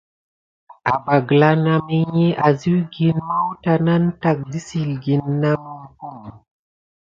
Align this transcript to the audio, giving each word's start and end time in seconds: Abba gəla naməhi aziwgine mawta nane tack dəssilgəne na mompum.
Abba 0.93 1.15
gəla 1.27 1.49
naməhi 1.63 2.25
aziwgine 2.47 3.19
mawta 3.29 3.71
nane 3.85 4.09
tack 4.21 4.37
dəssilgəne 4.51 5.29
na 5.41 5.51
mompum. 5.63 6.17